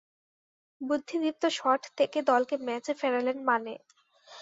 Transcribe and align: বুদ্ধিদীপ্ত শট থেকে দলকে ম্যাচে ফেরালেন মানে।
বুদ্ধিদীপ্ত 0.81 1.43
শট 1.57 1.81
থেকে 1.97 2.19
দলকে 2.23 2.55
ম্যাচে 2.67 2.93
ফেরালেন 2.93 3.37
মানে। 3.45 3.73